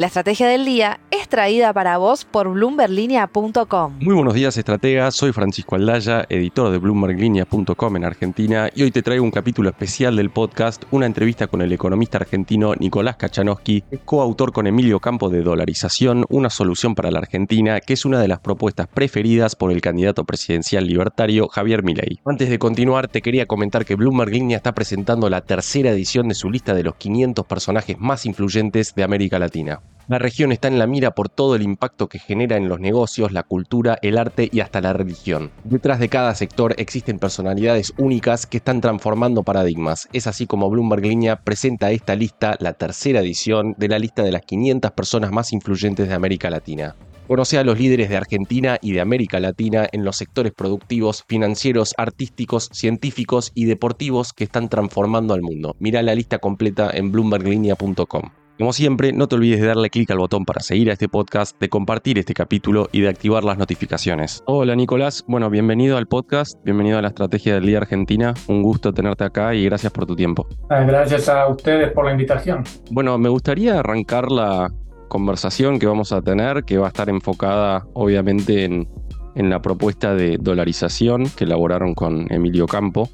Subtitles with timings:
[0.00, 0.98] La estrategia del día
[1.30, 3.94] traída para vos por bloomberlinia.com.
[4.00, 5.14] Muy buenos días, estrategas.
[5.14, 10.16] Soy Francisco Aldaya, editor de bloomberlinia.com en Argentina, y hoy te traigo un capítulo especial
[10.16, 15.42] del podcast, una entrevista con el economista argentino Nicolás Kachanowski, coautor con Emilio Campo de
[15.42, 19.80] Dolarización, una solución para la Argentina, que es una de las propuestas preferidas por el
[19.80, 22.18] candidato presidencial libertario Javier Milei.
[22.26, 26.34] Antes de continuar, te quería comentar que Bloomberg Línea está presentando la tercera edición de
[26.34, 29.80] su lista de los 500 personajes más influyentes de América Latina.
[30.10, 33.30] La región está en la mira por todo el impacto que genera en los negocios,
[33.30, 35.52] la cultura, el arte y hasta la religión.
[35.62, 40.08] Detrás de cada sector existen personalidades únicas que están transformando paradigmas.
[40.12, 44.32] Es así como Bloomberg Línea presenta esta lista, la tercera edición de la lista de
[44.32, 46.96] las 500 personas más influyentes de América Latina.
[47.28, 51.94] Conoce a los líderes de Argentina y de América Latina en los sectores productivos, financieros,
[51.96, 55.76] artísticos, científicos y deportivos que están transformando al mundo.
[55.78, 58.39] Mira la lista completa en bloomberglinea.com.
[58.60, 61.58] Como siempre, no te olvides de darle clic al botón para seguir a este podcast,
[61.58, 64.42] de compartir este capítulo y de activar las notificaciones.
[64.44, 68.92] Hola Nicolás, bueno, bienvenido al podcast, bienvenido a la Estrategia del Día Argentina, un gusto
[68.92, 70.46] tenerte acá y gracias por tu tiempo.
[70.68, 72.62] Ah, gracias a ustedes por la invitación.
[72.90, 74.70] Bueno, me gustaría arrancar la
[75.08, 78.90] conversación que vamos a tener, que va a estar enfocada obviamente en,
[79.36, 83.08] en la propuesta de dolarización que elaboraron con Emilio Campo.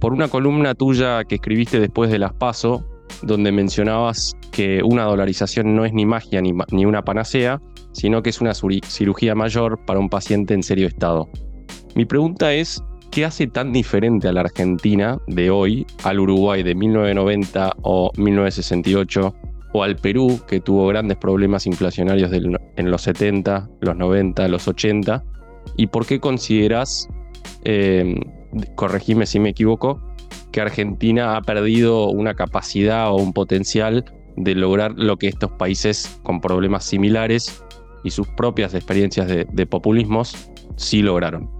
[0.00, 2.86] Por una columna tuya que escribiste después de las PASO,
[3.22, 7.60] donde mencionabas que una dolarización no es ni magia ni, ni una panacea,
[7.92, 11.28] sino que es una cirugía mayor para un paciente en serio estado.
[11.94, 16.74] Mi pregunta es, ¿qué hace tan diferente a la Argentina de hoy al Uruguay de
[16.74, 19.34] 1990 o 1968
[19.74, 25.22] o al Perú que tuvo grandes problemas inflacionarios en los 70, los 90, los 80?
[25.76, 27.08] ¿Y por qué consideras,
[27.64, 28.14] eh,
[28.74, 30.00] corregime si me equivoco,
[30.52, 34.04] que Argentina ha perdido una capacidad o un potencial
[34.36, 37.64] de lograr lo que estos países con problemas similares
[38.04, 41.50] y sus propias experiencias de, populismos sí lograron.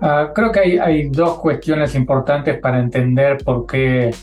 [0.00, 4.14] Ah, creo que hay, dos cuestiones importantes para entender por qué eh,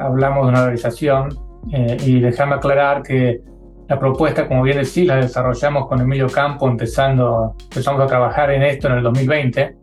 [0.00, 1.28] hablamos de una organización
[1.72, 3.42] eh, y déjame aclarar que
[3.88, 8.62] la propuesta, como bien decís, la desarrollamos con Emilio Campo empezando, empezamos a trabajar en
[8.62, 9.76] esto en el 2020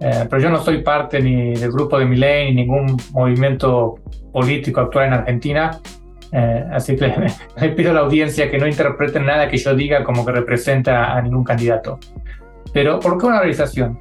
[0.00, 3.96] eh, pero yo no soy parte ni del grupo de Milei ni ningún movimiento
[4.32, 5.80] político actual en Argentina.
[6.30, 7.12] Eh, así que
[7.60, 11.16] le, pido a la audiencia que no interpreten nada que yo diga como que representa
[11.16, 11.98] a ningún candidato.
[12.72, 13.98] Pero, ¿por qué una organización?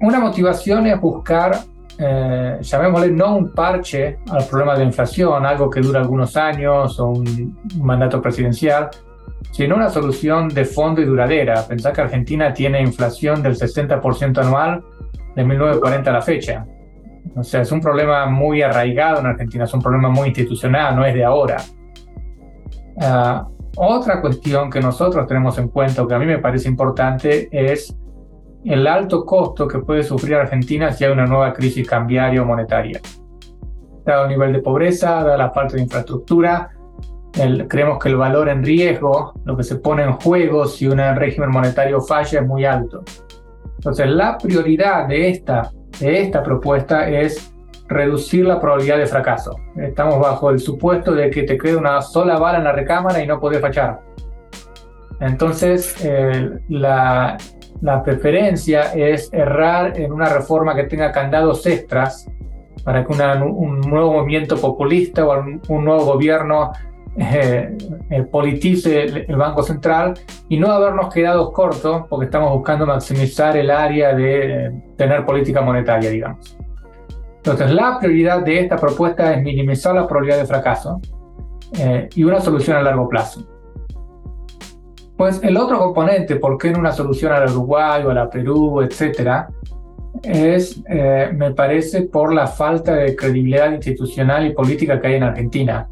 [0.00, 1.52] una motivación es buscar,
[1.98, 6.98] eh, llamémosle, no un parche al problema de la inflación, algo que dura algunos años
[6.98, 8.88] o un mandato presidencial,
[9.52, 11.64] sino una solución de fondo y duradera.
[11.66, 14.82] Pensá que Argentina tiene inflación del 60% anual
[15.34, 16.64] de 1940 a la fecha.
[17.36, 21.04] O sea, es un problema muy arraigado en Argentina, es un problema muy institucional, no
[21.04, 21.56] es de ahora.
[23.00, 23.46] Ah,
[23.76, 27.96] otra cuestión que nosotros tenemos en cuenta, que a mí me parece importante, es
[28.64, 33.00] el alto costo que puede sufrir Argentina si hay una nueva crisis cambiaria o monetaria.
[34.04, 36.70] Dado el nivel de pobreza, dada la falta de infraestructura,
[37.68, 41.50] creemos que el valor en riesgo, lo que se pone en juego si un régimen
[41.50, 43.02] monetario falla es muy alto.
[43.76, 45.70] Entonces, la prioridad de esta,
[46.00, 47.52] de esta propuesta es
[47.88, 49.56] reducir la probabilidad de fracaso.
[49.76, 53.26] Estamos bajo el supuesto de que te quede una sola bala en la recámara y
[53.26, 54.00] no podés fallar.
[55.20, 57.36] Entonces, eh, la,
[57.80, 62.26] la preferencia es errar en una reforma que tenga candados extras
[62.84, 66.72] para que un nuevo movimiento populista o un nuevo gobierno
[67.22, 67.76] eh,
[68.08, 70.14] eh, politice el, Banco Central
[70.48, 75.60] y no habernos quedado cortos porque estamos buscando maximizar el área de eh, tener política
[75.60, 76.56] monetaria, digamos.
[77.36, 80.98] Entonces, la prioridad de esta propuesta es minimizar la probabilidad de fracaso
[82.14, 83.46] y una solución a largo plazo.
[85.16, 88.80] Pues el otro componente, ¿por qué no una solución al Uruguay o a la Perú,
[88.80, 89.48] etcétera?
[90.22, 95.88] Es, me parece, por la falta de credibilidad institucional y política que hay en Argentina.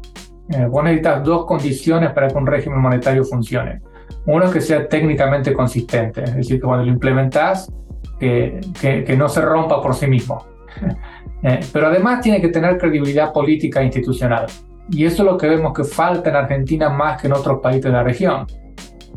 [0.51, 3.81] Eh, vos necesitas dos condiciones para que un régimen monetario funcione.
[4.25, 7.71] Uno es que sea técnicamente consistente, es decir, que cuando lo implementás,
[8.19, 10.45] que, que, no se rompa por sí mismo.
[11.41, 14.45] Eh, pero además tiene que tener credibilidad política e institucional.
[14.91, 17.85] Y eso es lo que vemos que falta en Argentina más que en otros países
[17.85, 18.45] de la región.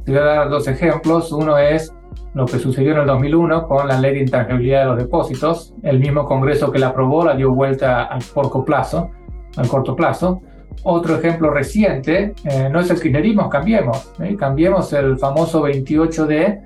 [0.04, 1.32] Te voy a dar dos ejemplos.
[1.32, 1.92] Uno es
[2.34, 5.74] lo que sucedió en el 2001 con la ley de intangibilidad de los depósitos.
[5.82, 9.10] El mismo Congreso que la aprobó la dio vuelta al corto plazo.
[9.56, 10.42] Al corto plazo.
[10.84, 14.12] Otro ejemplo reciente eh, no es el kirchnerismo, cambiemos.
[14.20, 14.36] ¿eh?
[14.36, 16.60] Cambiemos el famoso 28D,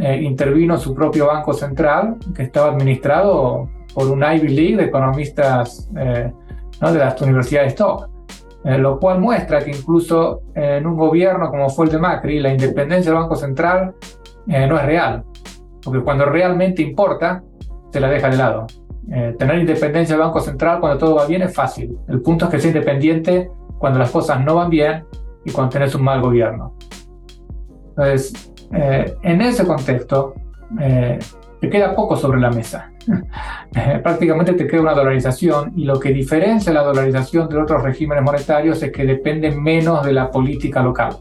[0.00, 5.88] eh, intervino su propio Banco Central, que estaba administrado por un Ivy League de economistas
[5.92, 6.92] ¿no?
[6.92, 8.06] de las universidades top.
[8.64, 12.52] eh, lo cual muestra que incluso en un gobierno como fue el de Macri, la
[12.52, 13.94] independencia del Banco Central
[14.46, 15.24] eh, no es real,
[15.82, 17.42] porque cuando realmente importa,
[17.90, 18.66] se la deja de lado.
[19.10, 21.96] Eh, tener independencia del Banco Central cuando todo va bien es fácil.
[22.08, 25.04] El punto es que sea independiente cuando las cosas no van bien
[25.44, 26.74] y cuando tenés un mal gobierno.
[27.88, 30.34] Entonces, en ese contexto,
[30.78, 32.90] te queda poco sobre la mesa.
[34.02, 38.82] Prácticamente te queda una dolarización y lo que diferencia la dolarización de otros regímenes monetarios
[38.82, 41.16] es que depende menos de la política local.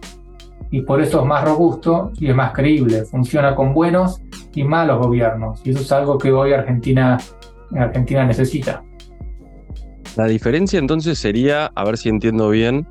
[0.71, 3.03] Y por eso es más robusto y es más creíble.
[3.03, 4.21] Funciona con buenos
[4.55, 5.61] y malos gobiernos.
[5.65, 7.17] Y eso es algo que hoy Argentina,
[7.75, 8.83] Argentina necesita.
[10.17, 12.87] La diferencia entonces sería, a ver si entiendo bien,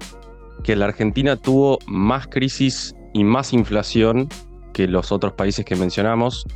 [0.65, 4.29] que la Argentina tuvo más crisis y más inflación
[4.73, 6.47] que los otros países que mencionamos,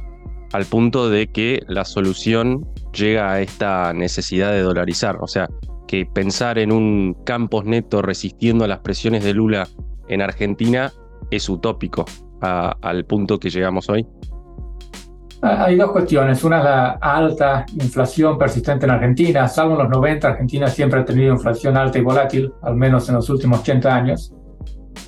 [0.52, 5.18] al punto de que la solución llega a esta necesidad de dolarizar.
[5.20, 5.48] O sea,
[5.86, 9.68] que pensar en un Campos neto resistiendo a las presiones de Lula
[10.08, 10.92] en Argentina
[11.30, 12.04] es utópico
[12.40, 14.06] al punto que llegamos hoy.
[15.46, 16.42] Ah, hay dos cuestiones.
[16.42, 19.46] Una es la alta inflación persistente en Argentina.
[19.46, 23.16] Salvo en los 90, Argentina siempre ha tenido inflación alta y volátil, al menos en
[23.16, 24.32] los últimos 80 años.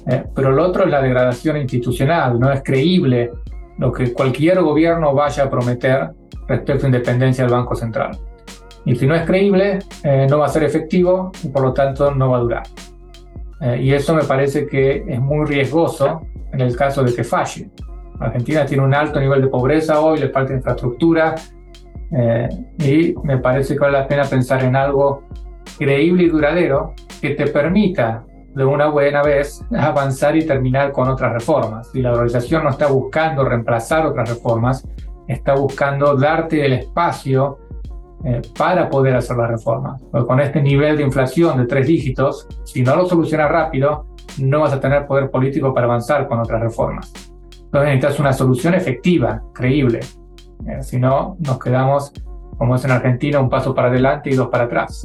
[0.06, 2.38] Eh, pero lo otro es la degradación institucional.
[2.38, 3.30] No es creíble
[3.78, 6.10] lo que cualquier gobierno vaya a prometer
[6.46, 8.18] respecto a independencia del Banco Central.
[8.84, 12.14] Y si no es creíble, eh, no va a ser efectivo y por lo tanto
[12.14, 12.62] no va a durar.
[13.62, 17.70] Eh, y eso me parece que es muy riesgoso en el caso de que falle.
[18.20, 21.34] Argentina tiene un alto nivel de pobreza hoy, le falta infraestructura
[22.12, 22.48] eh,
[22.78, 25.24] y me parece que vale la pena pensar en algo
[25.78, 28.24] creíble y duradero que te permita
[28.54, 31.90] de una buena vez avanzar y terminar con otras reformas.
[31.94, 34.86] Y la organización no está buscando reemplazar otras reformas,
[35.28, 37.58] está buscando darte el espacio
[38.24, 40.02] eh, para poder hacer las reformas.
[40.10, 44.06] Porque con este nivel de inflación de tres dígitos, si no lo solucionas rápido,
[44.38, 47.35] no vas a tener poder político para avanzar con otras reformas.
[47.66, 50.00] Entonces necesitas una solución efectiva, creíble.
[50.66, 52.12] Eh, si no, nos quedamos,
[52.58, 55.04] como es en Argentina, un paso para adelante y dos para atrás.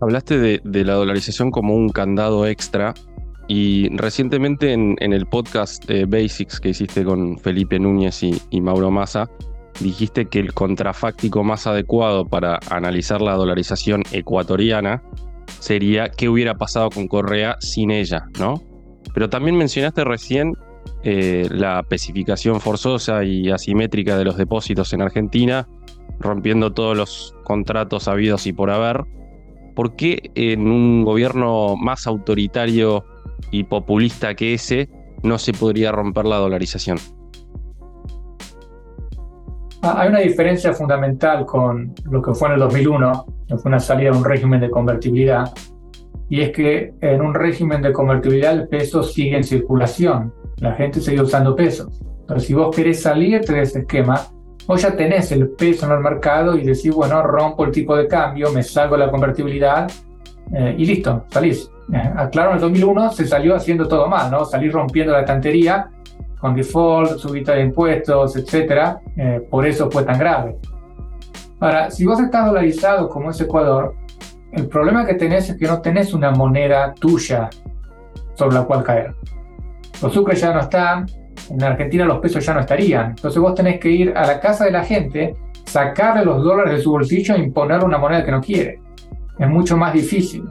[0.00, 2.94] Hablaste de, la dolarización como un candado extra
[3.48, 9.28] y recientemente en, el podcast de Basics que hiciste con Felipe Núñez y, Mauro Massa,
[9.80, 15.02] dijiste que el contrafáctico más adecuado para analizar la dolarización ecuatoriana
[15.58, 18.62] sería qué hubiera pasado con Correa sin ella, ¿no?
[19.14, 20.54] Pero también mencionaste recién
[21.02, 25.68] eh, la especificación forzosa y asimétrica de los depósitos en Argentina,
[26.20, 29.04] rompiendo todos los contratos habidos y por haber.
[29.74, 33.04] ¿por qué en un gobierno más autoritario
[33.50, 34.88] y populista que ese
[35.22, 36.98] no se podría romper la dolarización?
[39.82, 43.80] Ah, hay una diferencia fundamental con lo que fue en el 2001, que fue una
[43.80, 45.52] salida de un régimen de convertibilidad,
[46.28, 51.00] y es que en un régimen de convertibilidad el peso sigue en circulación, la gente
[51.00, 52.00] sigue usando pesos.
[52.26, 54.20] Pero si vos querés salirte de ese esquema,
[54.66, 58.08] vos ya tenés el peso en el mercado y decís, bueno, rompo el tipo de
[58.08, 59.90] cambio, me salgo de la convertibilidad
[60.52, 61.70] eh, y listo, salís.
[61.92, 64.46] Eh, claro, en el 2001 se salió haciendo todo mal, ¿no?
[64.46, 65.90] Salir rompiendo la estantería
[66.40, 68.96] con default, subida de impuestos, etc.
[69.18, 70.56] Eh, por eso fue tan grave.
[71.60, 73.94] Ahora, si vos estás dolarizado como es Ecuador,
[74.54, 77.50] el problema que tenés es que no tenés una moneda tuya
[78.34, 79.14] sobre la cual caer.
[80.02, 81.06] Los sucres ya no están,
[81.50, 83.10] en Argentina los pesos ya no estarían.
[83.10, 86.80] Entonces vos tenés que ir a la casa de la gente, sacarle los dólares de
[86.80, 88.80] su bolsillo e imponer una moneda que no quiere.
[89.38, 90.44] Es mucho más difícil.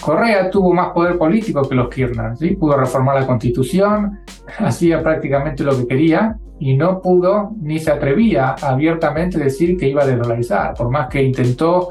[0.00, 2.56] Correa tuvo más poder político que los Kirchner, ¿sí?
[2.56, 4.18] pudo reformar la constitución,
[4.58, 9.88] hacía prácticamente lo que quería y no pudo ni se atrevía abiertamente a decir que
[9.88, 11.90] iba a desdolarizar, por más que intentó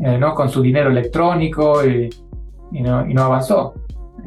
[0.00, 0.34] eh, ¿no?
[0.34, 2.10] con su dinero electrónico y,
[2.72, 3.74] no, y no, avanzó.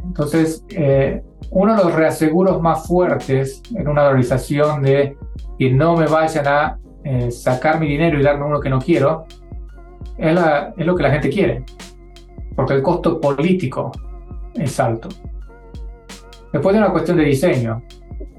[0.04, 1.22] Entonces, eh,
[1.52, 5.18] uno de los reaseguros más fuertes en una dolarización de
[5.58, 9.26] que no me vayan a eh, sacar mi dinero y darme uno que no quiero,
[10.18, 10.36] es,
[10.86, 11.64] lo que la gente quiere,
[12.56, 13.92] porque el costo político
[14.54, 15.10] es alto.
[16.52, 17.84] Después de una cuestión de diseño,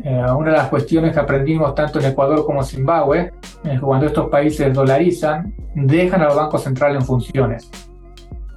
[0.02, 3.32] eh, una de las cuestiones que aprendimos tanto en Ecuador como en Zimbabue
[3.64, 7.70] es que cuando estos países dolarizan, dejan al Banco Central en funciones.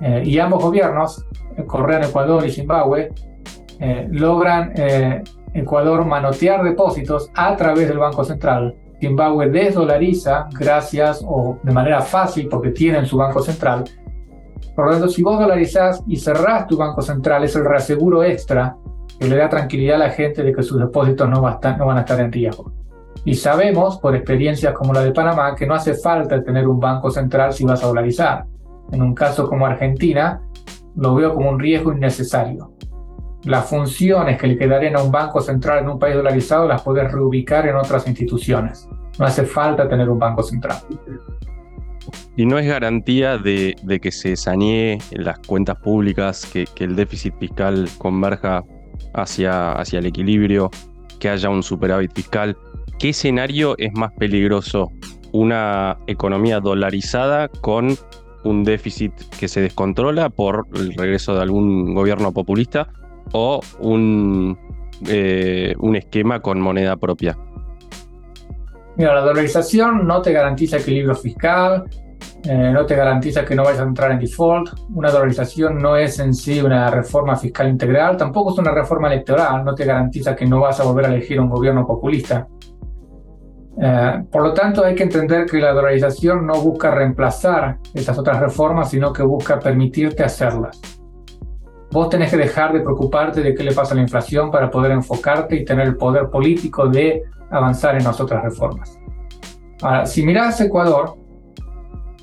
[0.01, 1.25] Eh, y ambos gobiernos,
[1.68, 3.12] Correa en Ecuador y Zimbabue,
[3.80, 8.75] eh, logran eh, Ecuador manotear depósitos a través del Banco Central.
[9.00, 13.84] Zimbabue desdolariza gracias o de manera fácil porque tienen su Banco Central.
[14.75, 18.75] Por lo tanto, si vos dolarizás y cerrás tu Banco Central, es el reaseguro extra
[19.20, 22.01] que le da tranquilidad a la gente de que sus depósitos no, no van a
[22.01, 22.72] estar en riesgo.
[23.25, 27.10] Y sabemos, por experiencias como la de Panamá, que no hace falta tener un banco
[27.10, 28.46] central si vas a dolarizar.
[28.91, 30.41] En un caso como Argentina,
[30.96, 32.74] lo veo como un riesgo innecesario.
[33.46, 37.12] Las funciones que le quedarían a un banco central en un país dolarizado las puedes
[37.12, 38.88] reubicar en otras instituciones.
[39.20, 40.77] No hace falta tener un banco central.
[42.36, 47.88] Y no es garantía de, que se sanee las cuentas públicas, que, el déficit fiscal
[47.98, 48.63] converja
[49.13, 50.69] hacia, hacia el equilibrio,
[51.19, 52.57] que haya un superávit fiscal.
[53.00, 54.91] ¿Qué escenario es más peligroso?
[55.31, 57.95] ¿Una economía dolarizada con
[58.43, 62.89] un déficit que se descontrola por el regreso de algún gobierno populista
[63.31, 64.57] o un,
[65.07, 67.38] eh, un esquema con moneda propia?
[68.95, 71.86] Mira, la dolarización no te garantiza equilibrio fiscal,
[72.45, 74.71] eh, no te garantiza que no vayas a entrar en default.
[74.93, 79.63] Una dolarización no es en sí una reforma fiscal integral, tampoco es una reforma electoral,
[79.63, 82.47] no te garantiza que no vas a volver a elegir un gobierno populista.
[83.81, 88.39] Eh, por lo tanto, hay que entender que la dolarización no busca reemplazar esas otras
[88.39, 90.79] reformas, sino que busca permitirte hacerlas.
[91.91, 94.91] Vos tenés que dejar de preocuparte de qué le pasa a la inflación para poder
[94.91, 99.00] enfocarte y tener el poder político de avanzar en las otras reformas.
[99.81, 101.23] Ahora, si mirás Ecuador,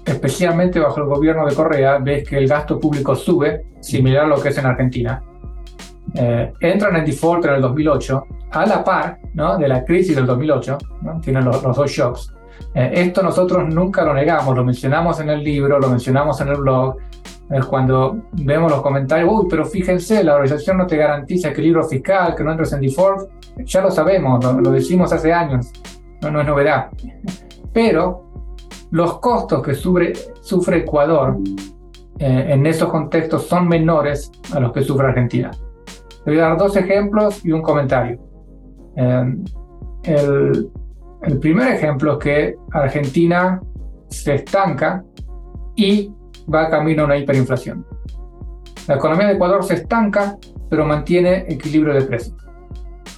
[0.05, 4.41] especialmente bajo el gobierno de Correa, ves que el gasto público sube, similar a lo
[4.41, 5.23] que es en Argentina.
[6.15, 9.57] Eh, entran en default en el 2008, a la par ¿no?
[9.57, 11.21] de la crisis del 2008, ¿no?
[11.21, 12.35] tienen los, dos shocks.
[12.75, 16.57] Eh, esto nosotros nunca lo negamos, lo mencionamos en el libro, lo mencionamos en el
[16.57, 16.97] blog.
[17.51, 22.35] Es cuando vemos los comentarios, uy, pero fíjense, la organización no te garantiza equilibrio fiscal,
[22.35, 23.29] que no entres en default.
[23.65, 25.73] Ya lo sabemos, lo, decimos hace años,
[26.23, 26.91] no, no es novedad.
[27.73, 28.30] Pero
[28.91, 30.13] los costos que sufre,
[30.79, 31.39] Ecuador
[32.19, 35.51] eh, en esos contextos son menores a los que sufre Argentina.
[36.25, 38.21] Te voy a dar dos ejemplos y un comentario.
[38.97, 40.71] El,
[41.23, 43.61] el primer ejemplo es que Argentina
[44.09, 45.05] se estanca
[45.77, 46.13] y
[46.53, 47.87] va camino a una hiperinflación.
[48.87, 50.37] La economía de Ecuador se estanca,
[50.69, 52.37] pero mantiene equilibrio de precios.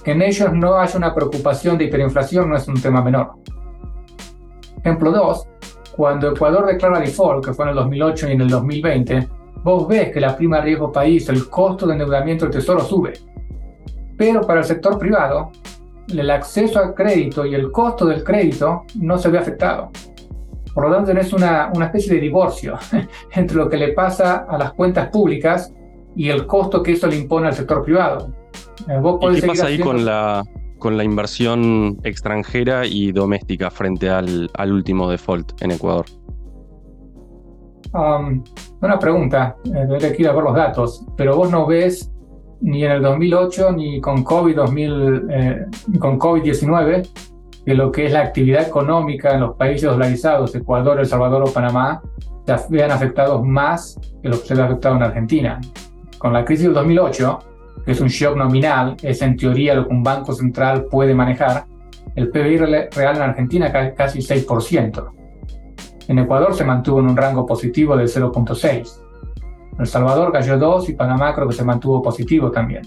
[0.03, 3.31] Que en ellos no haya una preocupación de hiperinflación no es un tema menor.
[4.79, 5.47] Ejemplo 2.
[5.95, 9.27] Cuando Ecuador declara default, que fue en el 2008 y en el 2020,
[9.63, 13.13] vos ves que la prima riesgo país, el costo de endeudamiento del tesoro sube.
[14.17, 15.51] Pero para el sector privado,
[16.07, 19.91] el acceso al crédito y el costo del crédito no se ve afectado.
[20.73, 22.77] Por lo tanto, tenés una, una especie de divorcio
[23.31, 25.71] entre lo que le pasa a las cuentas públicas
[26.15, 28.33] y el costo que eso le impone al sector privado.
[28.87, 28.99] Eh,
[29.31, 30.43] ¿Y qué pasa ahí con la,
[30.83, 36.05] con la inversión extranjera y doméstica frente al, al último default en Ecuador?
[37.93, 38.43] Um,
[38.81, 42.11] una pregunta, eh, debería ir a ver los datos, pero vos no ves
[42.59, 45.65] ni en el 2008 ni con COVID-19 eh,
[45.99, 46.43] con COVID
[47.65, 51.53] que lo que es la actividad económica en los países dolarizados, Ecuador, El Salvador o
[51.53, 52.01] Panamá,
[52.45, 55.61] se vean afectados más que lo que se ve afectado en Argentina.
[56.17, 57.39] Con la crisis del 2008,
[57.85, 61.65] que es un shock nominal, es en teoría lo que un banco central puede manejar,
[62.15, 65.11] el PBI real en Argentina casi 6%.
[66.07, 68.99] En Ecuador se mantuvo en un rango positivo del 0.6.
[69.79, 72.83] El Salvador cayó 2 y Panamá creo que se mantuvo positivo también.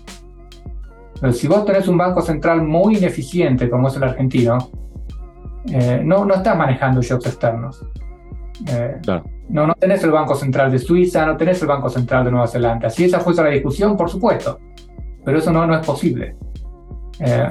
[1.21, 4.59] Pero si vos tenés un banco central muy ineficiente como es el argentino,
[5.73, 7.85] eh, no, no estás manejando shocks externos.
[8.69, 9.01] Eh,
[9.49, 12.47] no, no tenés el Banco Central de Suiza, no tenés el Banco Central de Nueva
[12.47, 12.91] Zelanda.
[12.91, 14.59] Si esa fuese la discusión, por supuesto,
[15.27, 16.37] pero eso no, no es posible.
[17.19, 17.51] Eh,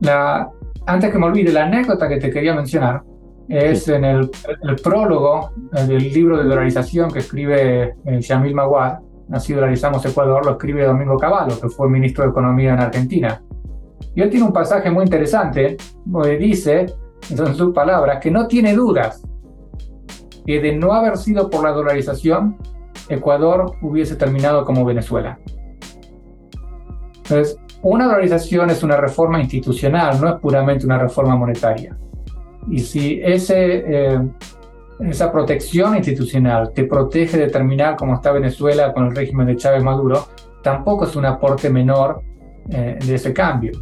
[0.00, 0.46] la,
[0.84, 3.02] antes que me olvide, la anécdota que te quería mencionar
[3.48, 4.30] es en el,
[4.84, 8.98] prólogo eh, del libro de dolarización que escribe eh, Yamil Maguad,
[9.32, 13.40] Así dolarizamos Ecuador, lo escribe Domingo Cavallo, que fue ministro de Economía en Argentina.
[14.14, 16.86] Y él tiene un pasaje muy interesante donde dice,
[17.30, 19.22] en sus palabras, que no tiene dudas
[20.44, 22.58] que de no haber sido por la dolarización,
[23.08, 25.38] Ecuador hubiese terminado como Venezuela.
[27.30, 31.96] Entonces, una dolarización es una reforma institucional, no es puramente una reforma monetaria.
[32.68, 34.20] Y si eh,
[34.98, 39.82] esa protección institucional te protege de terminar como está Venezuela con el régimen de Chávez
[39.82, 40.26] Maduro,
[40.62, 42.20] tampoco es un aporte menor
[42.68, 43.72] eh, de ese cambio.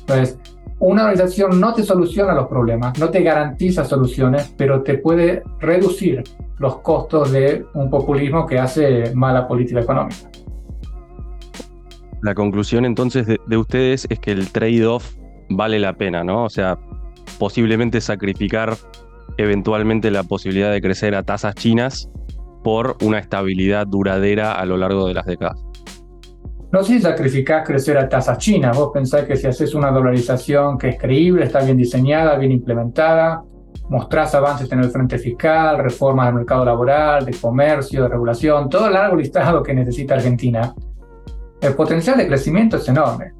[0.00, 0.38] Entonces,
[0.78, 6.22] una organización no te soluciona los problemas, no te garantiza soluciones, pero te puede reducir
[6.58, 10.30] los costos de un populismo que hace mala política económica.
[12.24, 15.14] La conclusión entonces de, de ustedes es que el trade-off
[15.50, 16.44] vale la pena, ¿no?
[16.44, 16.78] O sea,
[17.38, 18.76] posiblemente sacrificar
[19.36, 22.08] eventualmente la posibilidad de crecer a tasas chinas
[22.62, 25.62] por una estabilidad duradera a lo largo de las décadas.
[26.72, 28.74] No sé si sacrificás crecer a tasas chinas.
[28.74, 33.42] Vos pensás que si haces una dolarización que es creíble, está bien diseñada, bien implementada,
[33.90, 38.86] mostrás avances en el frente fiscal, reformas del mercado laboral, de comercio, de regulación, todo
[38.86, 40.74] el largo listado que necesita Argentina,
[41.64, 43.32] el potencial de crecimiento es enorme.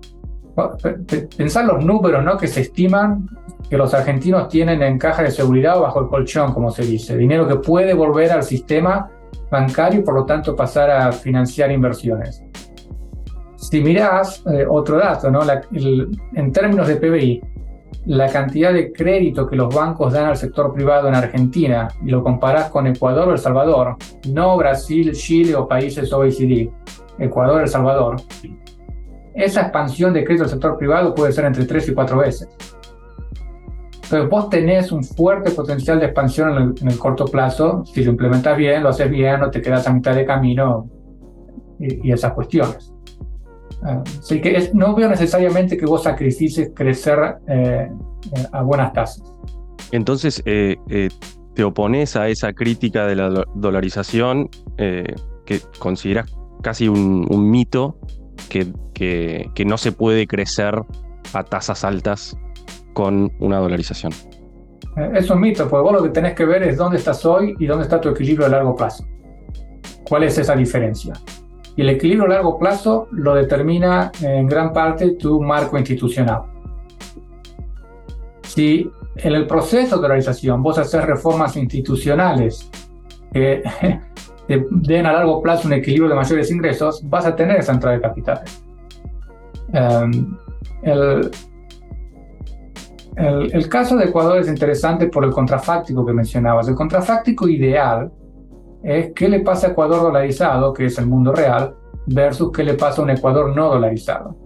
[1.37, 2.37] Pensar los números ¿no?
[2.39, 3.29] que se estiman
[3.69, 7.17] que los argentinos tienen en caja de seguridad o bajo el colchón, como se dice,
[7.17, 9.11] dinero que puede volver al sistema
[9.51, 12.43] bancario y por lo tanto pasar a financiar inversiones.
[13.57, 15.41] Si mirás eh, otro dato, ¿no?
[15.73, 17.43] en términos de PBI,
[18.07, 22.23] la cantidad de crédito que los bancos dan al sector privado en Argentina y lo
[22.23, 23.97] comparás con Ecuador o El Salvador,
[24.29, 26.71] no Brasil, Chile o países OECD,
[27.19, 28.17] Ecuador, El Salvador,
[29.35, 32.49] esa expansión de crédito del sector privado puede ser entre 3 y 4 veces.
[34.05, 38.57] Entonces vos tenés un fuerte potencial de expansión en el, corto plazo, si lo implementas
[38.57, 40.89] bien, lo haces bien, no te quedas a mitad de camino
[41.81, 42.93] y, esas cuestiones.
[43.83, 47.91] así que no veo necesariamente que vos sacrifices crecer eh,
[48.53, 49.23] a buenas tasas.
[49.91, 51.09] Entonces, eh, eh,
[51.55, 56.27] te opones a esa crítica de la dolarización que consideras
[56.65, 57.97] casi un, mito
[58.49, 60.75] que, que, no se puede crecer
[61.35, 62.37] a tasas altas
[62.95, 64.13] con una dolarización.
[64.97, 67.55] Eh, es un mito, porque vos lo que tenés que ver es dónde estás hoy
[67.59, 69.05] y dónde está tu equilibrio a largo plazo.
[70.09, 71.13] ¿Cuál es esa diferencia?
[71.77, 76.45] Y el equilibrio a largo plazo lo determina en gran parte tu marco institucional.
[78.43, 82.71] Si en el proceso de dolarización vos haces reformas institucionales
[83.33, 83.63] que
[84.47, 87.97] te den a largo plazo un equilibrio de mayores ingresos, vas a tener esa entrada
[87.97, 88.65] de capitales.
[89.73, 90.37] Em,
[90.83, 91.31] el,
[93.17, 96.69] el, caso de Ecuador es interesante por el contrafáctico que mencionabas.
[96.69, 98.11] El contrafáctico ideal
[98.83, 101.75] es qué le pasa a Ecuador dolarizado, que es el mundo real,
[102.07, 104.44] versus qué le pasa a un Ecuador no dolarizado.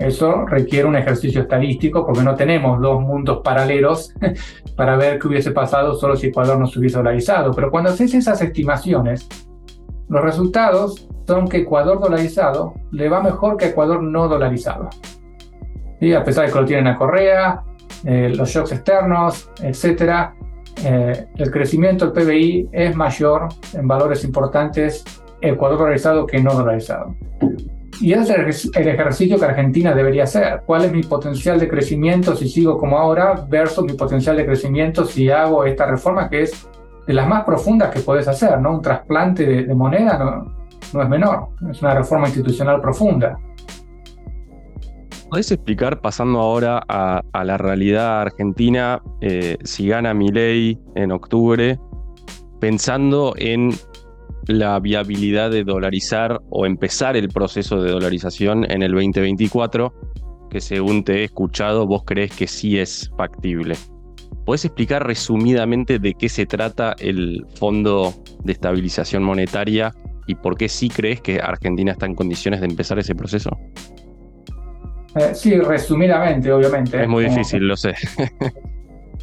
[0.00, 4.14] Eso requiere un ejercicio estadístico porque no tenemos dos mundos paralelos
[4.76, 7.52] para ver qué hubiese pasado solo si Ecuador no se hubiese dolarizado.
[7.52, 9.28] Pero cuando haces esas estimaciones,
[10.08, 14.88] los resultados son que Ecuador dolarizado le va mejor que Ecuador no dolarizado.
[16.00, 17.62] Y a pesar de que lo tienen a Correa,
[18.04, 20.30] eh, los shocks externos, etc.,
[20.82, 25.04] eh, el crecimiento del PBI es mayor en valores importantes
[25.42, 27.14] Ecuador dolarizado que no dolarizado.
[28.00, 30.62] Y es el ejercicio que Argentina debería hacer.
[30.64, 35.04] ¿Cuál es mi potencial de crecimiento si sigo como ahora versus mi potencial de crecimiento
[35.04, 36.66] si hago esta reforma que es
[37.06, 38.58] de las más profundas que puedes hacer?
[38.58, 38.76] ¿no?
[38.76, 40.54] Un trasplante de, moneda no,
[40.94, 43.38] no es menor, es una reforma institucional profunda.
[45.28, 51.78] ¿Podés explicar, pasando ahora a, la realidad argentina, eh, si gana mi ley en octubre,
[52.60, 53.70] pensando en
[54.46, 59.92] la viabilidad de dolarizar o empezar el proceso de dolarización en el 2024,
[60.50, 63.76] que según te he escuchado, vos crees que sí es factible.
[64.44, 69.92] ¿Podés explicar resumidamente de qué se trata el Fondo de Estabilización Monetaria
[70.26, 73.50] y por qué sí crees que Argentina está en condiciones de empezar ese proceso?
[75.16, 77.02] Eh, sí, resumidamente, obviamente.
[77.02, 77.94] Es muy difícil, lo sé.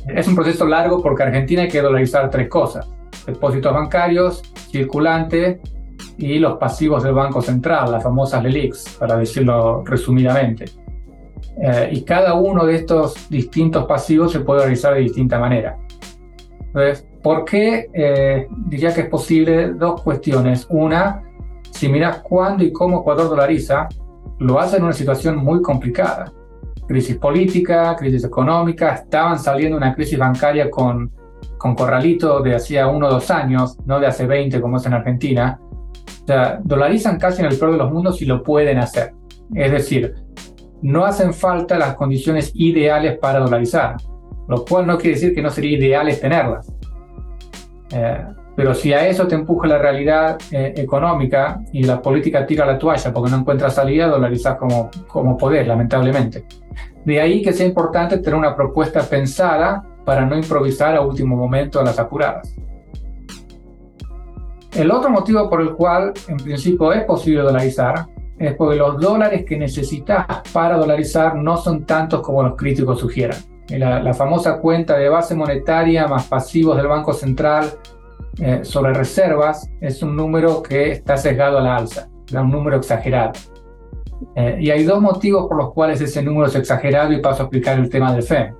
[0.08, 2.89] es un proceso largo porque Argentina hay que dolarizar tres cosas.
[3.25, 5.60] Depósitos bancarios, circulante
[6.17, 10.65] y los pasivos del Banco Central, las famosas LELIX, para decirlo resumidamente.
[11.62, 15.77] Eh, y cada uno de estos distintos pasivos se puede realizar de distinta manera.
[16.67, 19.73] Entonces, ¿por qué eh, diría que es posible?
[19.73, 20.67] Dos cuestiones.
[20.69, 21.23] Una,
[21.71, 23.88] si miras cuándo y cómo Ecuador dolariza,
[24.39, 26.32] lo hace en una situación muy complicada.
[26.88, 31.12] Crisis política, crisis económica, estaban saliendo una crisis bancaria con,
[31.58, 34.93] con corralito de hacía uno o dos años, no de hace 20 como es en
[34.93, 35.60] Argentina.
[35.62, 39.13] O sea, dolarizan casi en el peor de los mundos y lo pueden hacer.
[39.54, 40.13] Es decir,
[40.82, 43.95] no hacen falta las condiciones ideales para dolarizar,
[44.47, 46.71] lo cual no quiere decir que no sería ideal tenerlas.
[47.91, 52.65] Eh, pero si a eso te empuja la realidad eh, económica y la política tira
[52.65, 56.45] la toalla porque no encuentra salida, dolarizar como, como poder, lamentablemente.
[57.06, 61.84] De ahí que sea importante tener una propuesta pensada para no improvisar a último momento
[61.84, 62.56] las apuradas.
[64.74, 68.06] El otro motivo por el cual en principio es posible dolarizar
[68.39, 73.38] es porque los dólares que necesitas para dolarizar no son tantos como los críticos sugieran.
[73.67, 77.70] La, famosa cuenta de base monetaria más pasivos del Banco Central
[78.39, 82.78] eh, sobre reservas es un número que está sesgado a la alza, es un número
[82.78, 83.34] exagerado.
[84.36, 87.46] Eh, y hay dos motivos por los cuales ese número es exagerado y paso a
[87.48, 88.56] explicar el tema del FEM.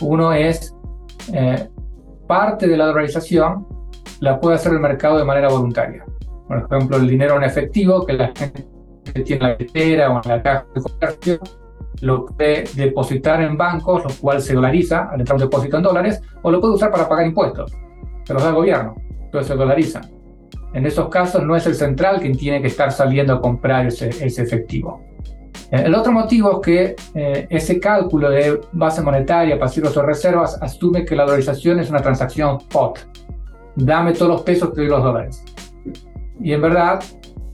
[0.00, 0.74] Uno es
[1.32, 1.68] eh,
[2.26, 3.66] parte de la dolarización
[4.20, 6.04] la puede hacer el mercado de manera voluntaria.
[6.48, 8.66] Por ejemplo, el dinero en efectivo que la gente
[9.24, 11.40] tiene en la billetera o en la caja de comercio
[12.02, 16.20] lo puede depositar en bancos, lo cual se dolariza al entrar un depósito en dólares,
[16.42, 17.72] o lo puede usar para pagar impuestos,
[18.24, 20.02] que los da el gobierno, entonces se dolariza.
[20.74, 24.08] En esos casos no es el central quien tiene que estar saliendo a comprar ese,
[24.08, 25.05] ese efectivo.
[25.70, 30.60] Eh, el otro motivo es que eh, ese cálculo de base monetaria, pasivos o reservas
[30.62, 33.00] asume que la dolarización es una transacción spot.
[33.74, 35.44] Dame todos los pesos, te doy los dólares.
[36.40, 37.02] Y en verdad,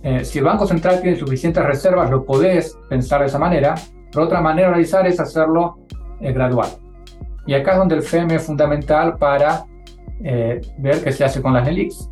[0.02, 3.74] eh, si el Banco Central tiene suficientes reservas, lo podés pensar de esa manera,
[4.10, 5.78] pero otra manera de realizar es hacerlo
[6.20, 6.68] gradual.
[7.46, 9.64] Y acá es donde el FEM es fundamental para
[10.20, 12.08] ver qué se hace con las LELIX.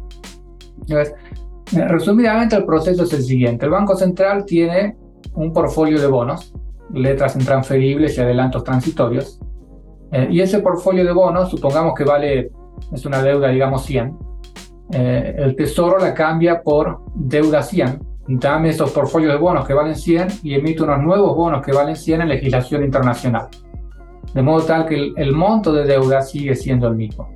[0.80, 1.14] Entonces,
[1.72, 3.66] resumidamente el proceso es el siguiente.
[3.66, 4.96] El Banco Central tiene
[5.35, 6.54] un portfolio de bonos,
[6.92, 9.40] letras intransferibles y adelantos transitorios.
[10.12, 12.50] Eh, y ese portfolio de bonos, supongamos que vale,
[12.92, 14.18] es una deuda, digamos, 100.
[14.92, 18.00] Eh, el tesoro la cambia por deuda 100.
[18.26, 21.96] Dame esos portfolios de bonos que valen 100 y emite unos nuevos bonos que valen
[21.96, 23.48] 100 en legislación internacional.
[24.35, 27.28] De modo tal que el, monto de deuda sigue siendo el mismo.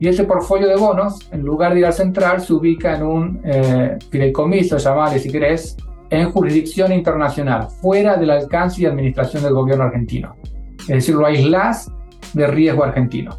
[0.00, 3.40] Y ese portfolio de bonos, en lugar de ir al central, se ubica en un
[3.44, 5.76] eh, fideicomiso, llamado, si querés,
[6.10, 10.36] en jurisdicción internacional, fuera del alcance y administración del gobierno argentino.
[10.80, 11.90] Es decir, lo aislás
[12.32, 13.38] de riesgo argentino.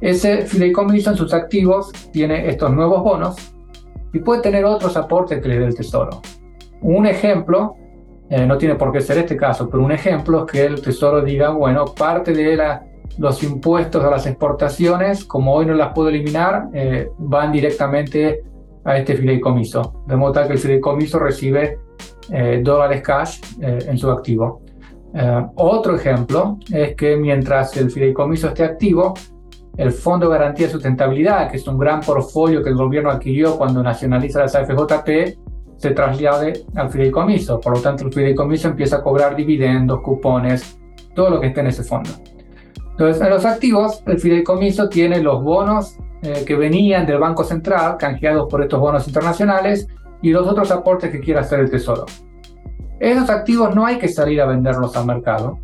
[0.00, 3.36] Ese fideicomiso en sus activos tiene estos nuevos bonos
[4.12, 6.22] y puede tener otros aportes que le dé el Tesoro.
[6.80, 7.76] Un ejemplo,
[8.30, 11.20] eh, no tiene por qué ser este caso, pero un ejemplo es que el Tesoro
[11.22, 12.86] diga, bueno, parte de la,
[13.18, 18.44] los impuestos a las exportaciones, como hoy no las puedo eliminar, eh, van directamente
[18.84, 21.78] a este fideicomiso, de modo tal que el fideicomiso recibe
[22.30, 24.62] eh, dólares cash eh, en su activo.
[25.14, 29.14] Eh, otro ejemplo es que mientras el fideicomiso esté activo,
[29.76, 33.56] el Fondo de Garantía de Sustentabilidad, que es un gran portfolio que el gobierno adquirió
[33.56, 35.38] cuando nacionaliza las AFJP,
[35.76, 37.60] se traslade al fideicomiso.
[37.60, 40.78] Por lo tanto, el fideicomiso empieza a cobrar dividendos, cupones,
[41.14, 42.10] todo lo que esté en ese fondo.
[42.90, 47.96] Entonces, en los activos, el fideicomiso tiene los bonos eh, que venían del Banco Central,
[47.98, 49.88] canjeados por estos bonos internacionales,
[50.22, 52.04] y los otros aportes que quiera hacer el Tesoro.
[52.98, 55.58] Esos activos no hay que salir a venderlos al mercado.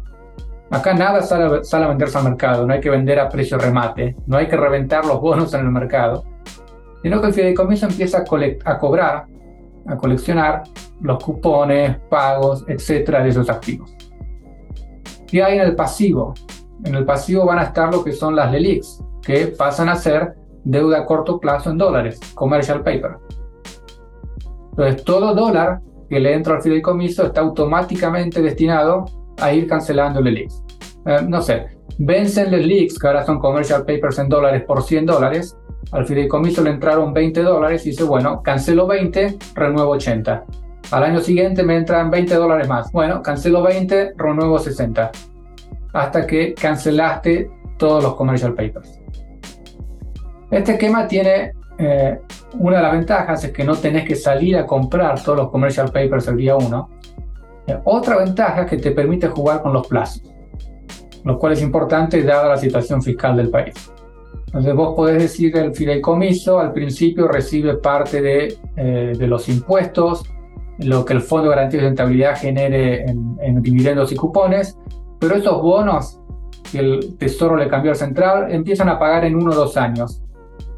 [0.71, 4.17] Acá nada sale, sale a venderse al mercado, no hay que vender a precio remate,
[4.27, 6.25] no hay que reventar los bonos en el mercado,
[7.03, 9.27] sino que el fideicomiso empieza a, a cobrar,
[9.87, 10.63] a coleccionar
[11.01, 13.95] los cupones, pagos, etcétera, de esos activos.
[15.31, 16.35] Y hay en el pasivo.
[16.85, 20.35] En el pasivo van a estar lo que son las LELIX, que pasan a ser
[20.67, 23.17] deuda a corto plazo en dólares, commercial paper.
[24.71, 29.07] Entonces, todo dólar que le entra al fideicomiso está automáticamente destinado
[29.41, 30.63] a ir cancelando el leaks.
[31.07, 35.07] Eh, no sé, vencen los leaks, que ahora son commercial papers en dólares por 100
[35.07, 35.57] dólares.
[35.93, 40.45] Al fideicomiso le entraron 20 dólares y dice, bueno, cancelo 20, renuevo 80.
[40.91, 42.91] Al año siguiente me entran 20 dólares más.
[42.91, 45.13] Bueno, cancelo 20, renuevo 60.
[45.93, 49.01] Hasta que cancelaste todos los commercial papers.
[50.51, 52.21] Este esquema tiene eh,
[52.59, 55.91] una de las ventajas es que no tenés que salir a comprar todos los commercial
[55.91, 56.91] papers el día 1.
[57.67, 60.23] Eh, otra ventaja es que te permite jugar con los plazos,
[61.25, 63.75] lo cual es importante dada la situación fiscal del país.
[64.47, 70.23] Entonces vos podés decir el fideicomiso al principio recibe parte de, eh, de, los impuestos,
[70.79, 74.79] lo que el Fondo de Garantía de Rentabilidad genere en, en dividendos y cupones,
[75.19, 76.21] pero esos bonos
[76.71, 80.23] que el Tesoro le cambió al central empiezan a pagar en uno o dos años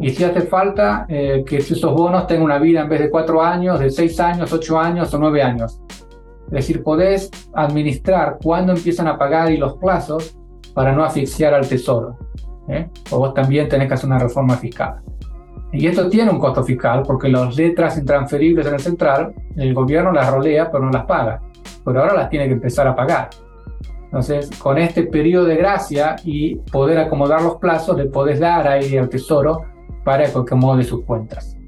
[0.01, 3.43] y si hace falta eh, que esos bonos tengan una vida en vez de cuatro
[3.43, 5.81] años, de seis años, ocho años o nueve años.
[6.47, 10.37] Es decir, podés administrar cuándo empiezan a pagar y los plazos
[10.73, 12.17] para no asfixiar al tesoro.
[12.69, 12.89] ¿eh?
[13.11, 15.01] O vos también tenés que hacer una reforma fiscal.
[15.73, 20.13] Y esto tiene un costo fiscal porque las letras intransferibles en el central, el gobierno
[20.13, 21.43] las rolea pero no las paga.
[21.85, 23.31] Pero ahora las tiene que empezar a pagar.
[24.09, 28.97] Entonces, con este periodo de gracia y poder acomodar los plazos, le podés dar ahí
[28.97, 29.67] al tesoro
[30.03, 31.59] para que acomode sus cuentas.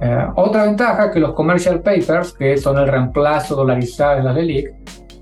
[0.00, 4.74] Eh, otra ventaja que los commercial papers, que son el reemplazo dolarizado de las LELIC,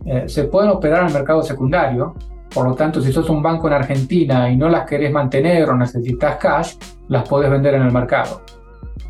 [0.07, 2.15] eh, se pueden operar en el mercado secundario.
[2.55, 5.77] Por lo tanto, si sos un banco en Argentina y no las querés mantener o
[5.77, 6.77] necesitas cash,
[7.09, 8.41] las podés vender en el mercado.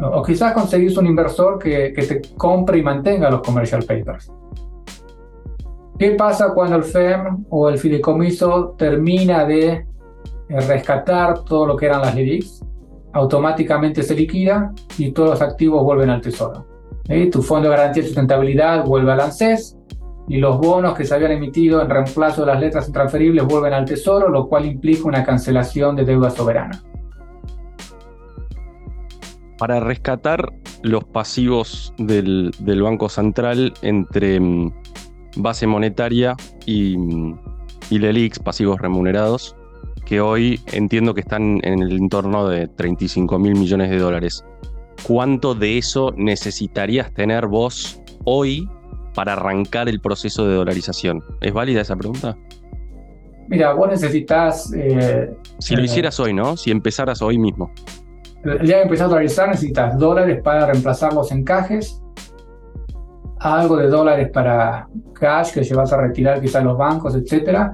[0.00, 4.32] O, quizás conseguís un inversor que, que te compre y mantenga los commercial papers.
[6.02, 9.86] ¿Qué pasa cuando el FEM o el fideicomiso termina de eh,
[10.48, 12.64] rescatar todo lo que eran las LELICs?
[13.12, 16.66] automáticamente se liquida y todos los activos vuelven al tesoro.
[17.06, 19.78] Tu fondo de garantía de sustentabilidad vuelve al ANSES
[20.26, 23.84] y los bonos que se habían emitido en reemplazo de las letras intransferibles vuelven al
[23.84, 26.82] tesoro, lo cual implica una cancelación de deuda soberana.
[29.56, 32.50] Para rescatar los pasivos del,
[32.82, 34.72] Banco Central entre mm,
[35.36, 36.96] base monetaria y,
[37.90, 39.56] y LELIX, pasivos remunerados,
[40.04, 44.44] que hoy entiendo que están en el entorno de 35 mil millones de dólares.
[45.06, 48.68] ¿Cuánto de eso necesitarías tener vos hoy
[49.14, 51.22] para arrancar el proceso de dolarización?
[51.40, 52.36] ¿Es válida esa pregunta?
[53.48, 54.72] Mira, vos necesitas...
[54.74, 56.56] Eh, si lo eh, hicieras hoy, ¿no?
[56.56, 57.72] Si empezaras hoy mismo.
[58.44, 62.01] El día que empezás a dolarizar necesitas dólares para reemplazar los encajes,
[63.42, 67.72] algo de dólares para cash que llevas a retirar quizás los bancos, etc.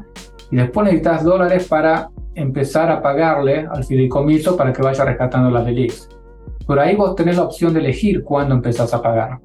[0.50, 5.66] Y después necesitas dólares para empezar a pagarle al fideicomiso para que vaya rescatando las
[5.66, 6.09] delix.
[6.66, 9.40] Por ahí vos tenés la opción de elegir cuándo empezás a pagar.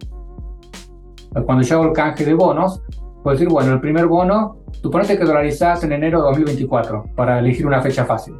[1.45, 2.81] Cuando yo hago el canje de bonos,
[3.23, 7.65] puedo decir, bueno, el primer bono, suponete que dolarizás en enero de 2024 para elegir
[7.65, 8.35] una fecha fácil.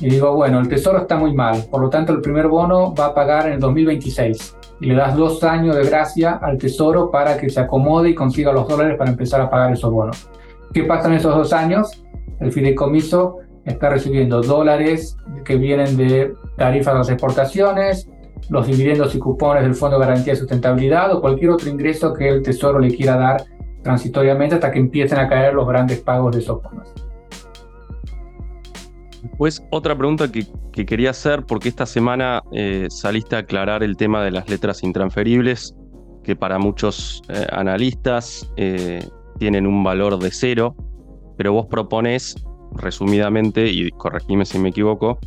[0.00, 3.06] Y digo, bueno, el tesoro está muy mal, por lo tanto el primer bono va
[3.06, 4.56] a pagar en el 2026.
[4.80, 8.52] Y le das dos años de gracia al tesoro para que se acomode y consiga
[8.52, 10.28] los dólares para empezar a pagar esos bonos.
[10.72, 12.02] ¿Qué pasa en esos dos años?
[12.40, 18.08] El fideicomiso está recibiendo dólares que vienen de tarifas de las exportaciones,
[18.48, 22.28] los dividendos y cupones del Fondo de Garantía de Sustentabilidad o cualquier otro ingreso que
[22.28, 23.44] el Tesoro le quiera dar
[23.82, 26.92] transitoriamente hasta que empiecen a caer los grandes pagos de esos bonos.
[29.40, 30.44] Pues otra pregunta que,
[30.84, 35.74] quería hacer, porque esta semana eh, saliste a aclarar el tema de las letras intransferibles,
[36.22, 39.02] que para muchos eh, analistas eh,
[39.38, 40.76] tienen un valor de cero,
[41.38, 42.34] pero vos propones
[42.72, 45.18] resumidamente, y corregime si me equivoco,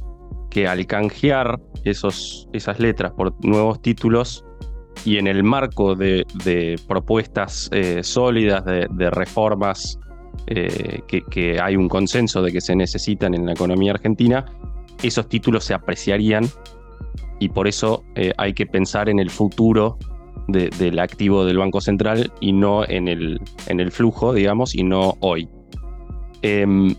[0.52, 4.46] que al canjear esos, esas letras por nuevos títulos
[5.06, 6.24] y en el marco de,
[6.88, 7.68] propuestas
[8.04, 9.98] sólidas, de, reformas
[10.48, 14.46] eh, que, hay un consenso de que se necesitan en la economía argentina,
[15.02, 16.46] esos títulos se apreciarían
[17.40, 19.98] y por eso eh, hay que pensar en el futuro
[20.48, 25.16] del activo del Banco Central y no en el, en el flujo, digamos, y no
[25.22, 25.48] hoy.
[26.42, 26.94] Em,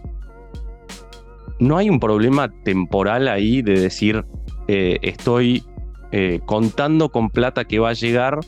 [1.59, 4.25] ¿No hay un problema temporal ahí de decir,
[4.69, 5.63] eh, estoy
[6.47, 8.39] contando con plata que va a llegar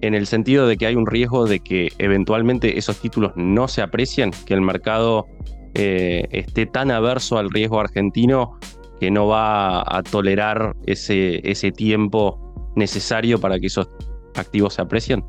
[0.00, 3.82] en el sentido de que hay un riesgo de que eventualmente esos títulos no se
[3.82, 5.26] aprecien, que el mercado
[5.74, 8.58] eh, esté tan averso al riesgo argentino
[9.00, 13.88] que no va a tolerar ese, ese tiempo necesario para que esos
[14.34, 15.24] activos se aprecien?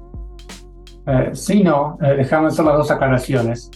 [1.33, 3.71] sí, no, déjame hacer las dos aclaraciones.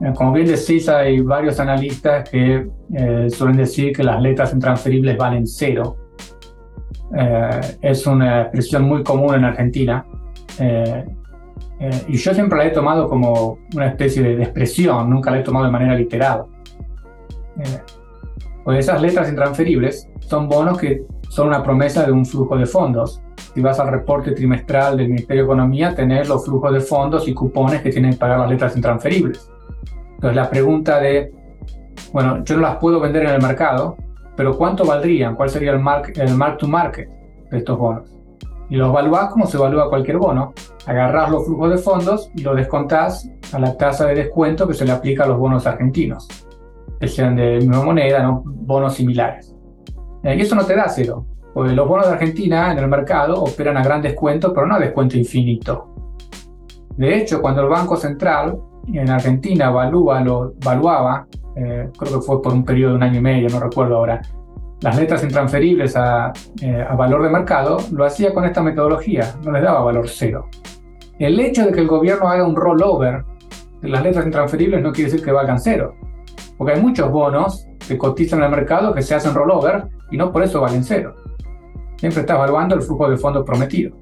[0.00, 5.16] Eh, como bien decís, hay varios analistas que eh, suelen decir que las letras intransferibles
[5.16, 5.96] valen cero.
[7.16, 10.04] Eh, es una expresión muy común en Argentina.
[12.08, 15.66] Y yo siempre la he tomado como una especie de, expresión, nunca la he tomado
[15.66, 16.44] de manera literal.
[18.64, 23.20] pues esas letras intransferibles son bonos que son una promesa de un flujo de fondos.
[23.54, 27.34] Si vas al reporte trimestral del Ministerio de Economía, tenés los flujos de fondos y
[27.34, 29.50] cupones que tienen que pagar las letras intransferibles.
[30.14, 31.32] Entonces la pregunta de,
[32.12, 33.96] bueno, yo no las puedo vender en el mercado,
[34.36, 35.34] pero ¿cuánto valdrían?
[35.34, 37.08] ¿Cuál sería el mark, el mark to market
[37.50, 38.15] de estos bonos?
[38.68, 40.52] Y los evaluás como se evalúa cualquier bono.
[40.86, 44.84] Agarrás los flujos de fondos y los descontás a la tasa de descuento que se
[44.84, 46.28] le aplica a los bonos argentinos,
[47.00, 48.42] que sean de misma moneda, ¿no?
[48.44, 49.54] bonos similares.
[50.22, 53.42] Eh, y eso no te da cero, porque los bonos de Argentina en el mercado
[53.42, 55.94] operan a gran descuento, pero no a descuento infinito.
[56.96, 58.58] De hecho, cuando el Banco Central
[58.92, 63.18] en Argentina evalúa, lo, evaluaba, eh, creo que fue por un periodo de un año
[63.18, 64.22] y medio, no recuerdo ahora,
[64.80, 69.52] las letras intransferibles a, eh, a valor de mercado, lo hacía con esta metodología, no
[69.52, 70.48] les daba valor cero.
[71.18, 73.24] El hecho de que el gobierno haga un rollover
[73.80, 75.94] de las letras intransferibles no quiere decir que valgan cero,
[76.58, 80.32] porque hay muchos bonos que cotizan en el mercado que se hacen rollover y no
[80.32, 81.14] por eso valen cero.
[81.96, 83.96] Siempre está evaluando el flujo de fondos prometido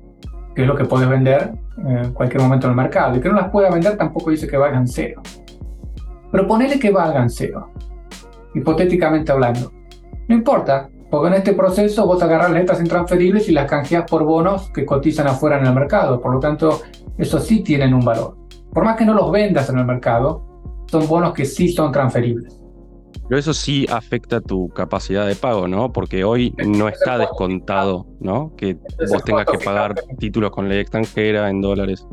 [0.55, 3.17] que es lo que puedes vender en cualquier momento en el mercado.
[3.17, 5.21] Y que no las pueda vender tampoco dice que valgan cero.
[6.31, 7.71] Pero ponele que valgan cero,
[8.55, 9.73] hipotéticamente hablando.
[10.29, 14.71] No importa, porque en este proceso vos agarras letras intransferibles y las canjeas por bonos
[14.71, 16.21] que cotizan afuera en el mercado.
[16.21, 16.83] Por lo tanto,
[17.19, 18.37] esos sí tienen un valor.
[18.73, 22.61] Por más que no los vendas en el mercado, son bonos que sí son transferibles.
[23.29, 25.93] Pero eso sí afecta tu capacidad de pago, ¿no?
[25.93, 28.53] Porque hoy no está descontado, ¿no?
[28.57, 28.77] Que
[29.09, 32.07] vos tengas que pagar títulos con ley extranjera en dólares.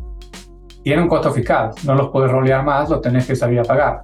[0.84, 4.02] Tiene un costo fiscal, no los puedes rolear más, los tenés que salir a pagar.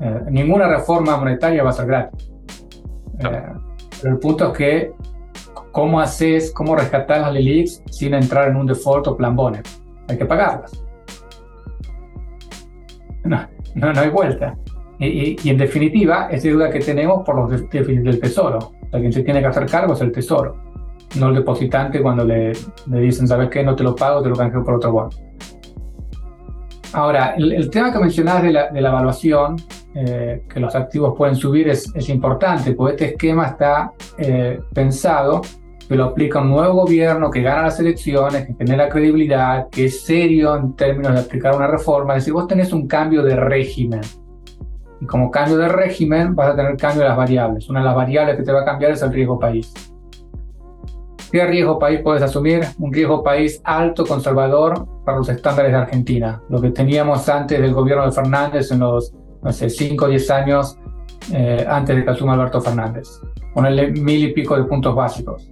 [0.00, 2.30] Eh, ninguna reforma monetaria va a ser gratis.
[3.20, 3.42] Eh,
[4.00, 4.92] pero el punto es que,
[5.72, 9.68] ¿cómo haces, cómo rescatar las LELIX sin entrar en un default o plan Bonnet?
[10.08, 10.72] Hay que pagarlas.
[13.24, 14.56] no, no hay vuelta.
[14.98, 18.58] Y, en definitiva, es deuda que tenemos por los déficits del tesoro.
[18.58, 20.56] O sea, quien se tiene que hacer cargo es el tesoro,
[21.18, 22.52] no el depositante cuando le,
[22.86, 23.62] le dicen, ¿sabes qué?
[23.62, 25.10] No te lo pago, te lo canjeo por otro bono.
[26.92, 29.56] Ahora, el, tema que mencionás de la, de la evaluación,
[29.94, 35.42] eh, que los activos pueden subir, es, es importante, porque este esquema está eh, pensado
[35.88, 40.02] que lo aplica un nuevo gobierno que gana las elecciones, que genera credibilidad, que es
[40.02, 42.14] serio en términos de aplicar una reforma.
[42.14, 44.00] Es decir, vos tenés un cambio de régimen.
[45.00, 47.68] Y como cambio de régimen vas a tener cambio de las variables.
[47.68, 49.74] Una de las variables que te va a cambiar es el riesgo país.
[51.32, 52.64] ¿Qué riesgo país puedes asumir?
[52.78, 56.40] Un riesgo país alto, conservador, para los estándares de Argentina.
[56.48, 59.12] Lo que teníamos antes del gobierno de Fernández en los,
[59.52, 60.78] sé, 5 o 10 años
[61.32, 63.08] eh, antes de que asuma Alberto Fernández.
[63.54, 65.46] Ponerle mil y pico de puntos básicos.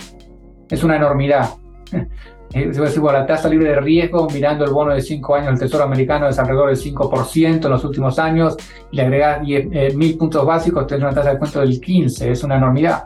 [0.71, 1.51] Es una enormidad.
[2.55, 5.59] Eh, se decir, la tasa libre de riesgo, mirando el bono de 5 años del
[5.59, 8.57] Tesoro americano, es alrededor del 5% en los últimos años,
[8.91, 12.43] y le agregas eh, mil puntos básicos, tienes una tasa de cuento del 15%, es
[12.43, 13.05] una enormidad.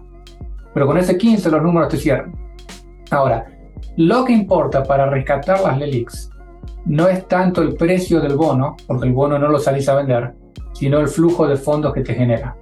[0.72, 2.32] Pero con ese 15 los números te cierran.
[3.10, 3.46] Ahora,
[3.96, 6.30] lo que importa para rescatar las LELIX
[6.86, 10.34] no es tanto el precio del bono, porque el bono no lo salís a vender,
[10.72, 12.56] sino el flujo de fondos que te genera.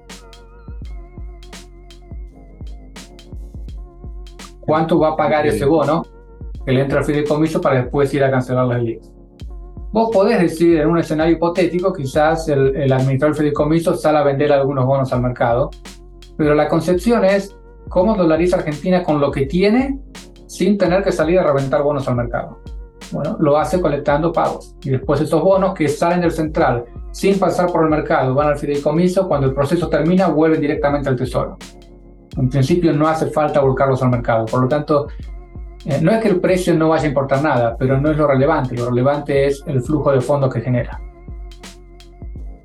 [4.60, 6.04] ¿Cuánto va a pagar ese bono
[6.64, 9.12] que le entra al fideicomiso para después ir a cancelar las LELIX?
[9.92, 14.22] Vos podés decir en un escenario hipotético, quizás el, el administrador del fideicomiso sale a
[14.22, 15.70] vender algunos bonos al mercado,
[16.36, 17.56] pero la concepción es
[17.88, 19.98] cómo dolariza Argentina con lo que tiene
[20.46, 22.60] sin tener que salir a reventar bonos al mercado.
[23.12, 24.76] Bueno, lo hace colectando pagos.
[24.82, 28.58] Y después esos bonos que salen del central sin pasar por el mercado, van al
[28.58, 31.56] fideicomiso, cuando el proceso termina, vuelven directamente al tesoro.
[32.36, 34.46] En principio no hace falta volcarlos al mercado.
[34.46, 35.08] Por lo tanto,
[35.84, 38.28] eh, no es que el precio no vaya a importar nada, pero no es lo
[38.28, 38.76] relevante.
[38.76, 41.00] Lo relevante es el flujo de fondos que genera.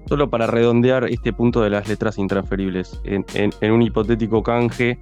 [0.07, 4.99] Solo para redondear este punto de las letras intransferibles, en un hipotético canje,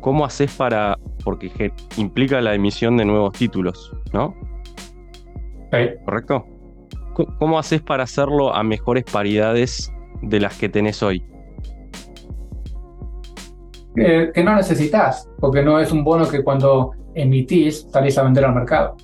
[0.00, 4.34] ¿cómo haces para porque implica la emisión de nuevos títulos, ¿no?
[6.04, 6.44] ¿Correcto?
[7.38, 11.24] ¿Cómo haces para hacerlo a mejores paridades de las que tenés hoy?
[13.96, 18.54] que no necesitas, porque no es un bono que cuando emitís salís a vender al
[18.54, 18.96] mercado.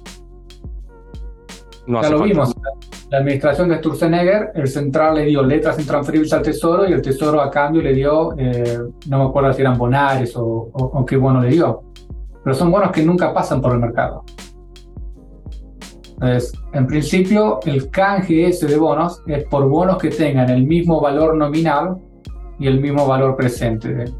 [1.88, 2.54] No ya lo vimos.
[3.10, 7.40] La administración de Sturzenegger, el central le dio letras intransferibles al tesoro y el tesoro
[7.40, 11.40] a cambio le dio, eh, no me acuerdo si eran bonares o, o qué bono
[11.40, 11.82] le dio
[12.44, 14.22] pero son bonos que nunca pasan por el mercado.
[16.24, 20.98] Entonces, en principio, el canje ese de bonos es por bonos que tengan el mismo
[20.98, 21.98] valor nominal
[22.58, 24.12] y el mismo valor presente de,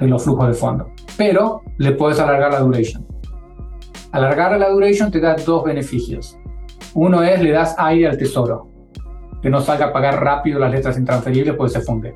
[0.00, 0.90] los flujos de fondo.
[1.16, 3.06] Pero le puedes alargar la duration.
[4.12, 6.38] Alargar la duration te da dos beneficios.
[6.92, 8.68] Uno es le das aire al tesoro,
[9.40, 12.14] que no salga a pagar rápido las letras intransferibles porque se funde.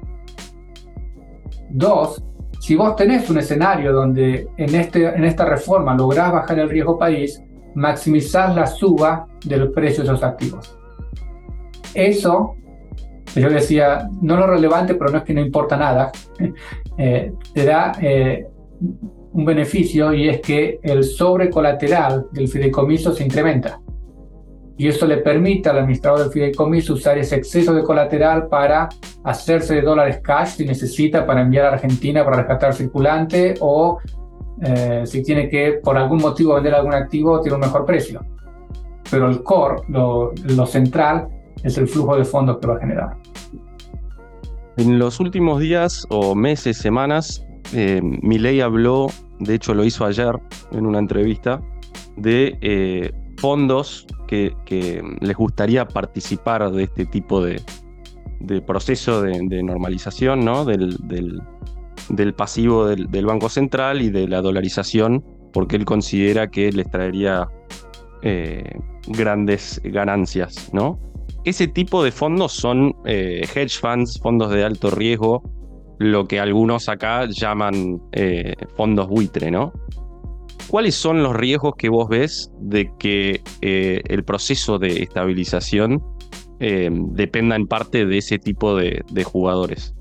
[1.71, 2.23] Dos,
[2.61, 6.99] si vos tenés un escenario donde en, este, en esta reforma lográs bajar el riesgo
[6.99, 7.42] país,
[7.75, 10.79] maximizás la suba del precio de esos activos.
[11.95, 12.57] Eso,
[13.35, 16.11] yo decía, no lo relevante, pero no es que no importa nada,
[16.99, 18.47] eh, te da eh,
[19.33, 23.81] un beneficio y es que el sobrecolateral del fideicomiso se incrementa
[24.77, 28.89] y eso le permite al administrador del fideicomiso usar ese exceso de colateral para
[29.25, 34.01] hacerse de dólares cash si necesita para enviar a Argentina para rescatar circulante o
[34.64, 38.25] eh, si tiene que por algún motivo vender algún activo tiene un mejor precio.
[39.11, 41.29] Pero el core, lo, central,
[41.62, 43.16] es el flujo de fondos que va a generar.
[44.77, 47.44] En los últimos días o meses, semanas,
[47.75, 49.09] eh, Milei habló,
[49.40, 50.33] de hecho lo hizo ayer
[50.70, 51.61] en una entrevista,
[52.16, 57.61] de eh, fondos que, les gustaría participar de este tipo de,
[58.66, 60.64] proceso de, normalización ¿no?
[60.64, 61.42] del,
[62.35, 67.49] pasivo del, Banco Central y de la dolarización, porque él considera que les traería
[68.23, 70.71] eh, grandes ganancias.
[70.73, 70.99] ¿no?
[71.45, 75.43] Ese tipo de fondos son eh, hedge funds, fondos de alto riesgo,
[75.99, 79.73] lo que algunos acá llaman eh, fondos buitre, ¿no?
[80.69, 86.03] ¿Cuáles son los riesgos que vos ves de que el proceso de estabilización
[86.59, 89.93] dependa en parte de ese tipo de, jugadores?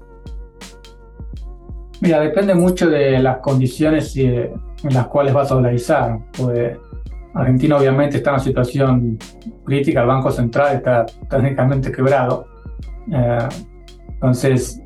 [2.02, 6.18] Mira, depende mucho de las condiciones en las cuales vas a dolarizar.
[6.36, 6.78] Pues
[7.34, 9.18] Argentina obviamente está en una situación
[9.64, 12.48] crítica, el Banco Central está técnicamente quebrado.
[13.12, 13.48] Eh,
[14.14, 14.82] entonces,